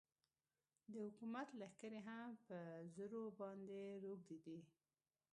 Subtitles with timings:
[0.91, 2.57] د حکومت لښکرې هم په
[2.95, 4.59] زرو باندې روږدې دي.